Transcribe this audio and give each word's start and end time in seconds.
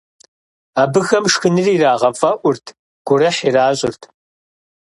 Абыхэм 0.81 1.25
шхыныр 1.31 1.67
ирагъэфӀэӀурт, 1.75 2.65
гурыхь 3.07 3.41
иращӀырт. 3.47 4.01